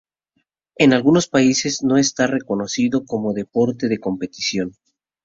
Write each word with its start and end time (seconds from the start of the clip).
En 0.77 0.93
algunos 0.93 1.27
países 1.27 1.83
no 1.83 1.95
está 1.97 2.25
reconocido 2.25 3.05
como 3.05 3.33
deporte 3.33 3.87
de 3.87 3.99
competición. 3.99 4.73